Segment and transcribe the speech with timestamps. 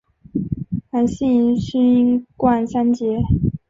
[0.89, 3.19] 韩信勋冠三杰。